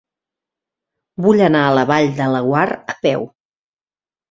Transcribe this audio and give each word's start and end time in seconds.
Vull 1.25 1.43
anar 1.49 1.61
a 1.67 1.77
la 1.81 1.85
Vall 1.93 2.11
de 2.23 2.31
Laguar 2.39 2.65
a 2.95 2.99
peu. 3.07 3.31